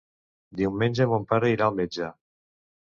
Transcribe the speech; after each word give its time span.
Diumenge 0.61 1.07
mon 1.13 1.29
pare 1.35 1.55
irà 1.55 1.69
al 1.71 1.81
metge. 1.83 2.13